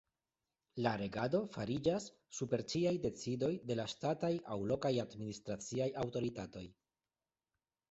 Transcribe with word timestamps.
La 0.85 0.93
regado 1.01 1.41
fariĝas 1.55 2.07
super 2.37 2.63
ĉiaj 2.73 2.95
decidoj 3.05 3.51
de 3.73 3.77
la 3.81 3.87
ŝtataj 3.95 4.33
aŭ 4.57 4.59
lokaj 4.73 4.93
administraciaj 5.07 5.91
aŭtoritatoj. 6.07 6.67